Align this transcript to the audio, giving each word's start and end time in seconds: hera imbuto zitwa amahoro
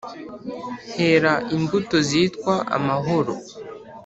hera 0.97 1.33
imbuto 1.55 1.95
zitwa 2.09 2.55
amahoro 2.77 3.33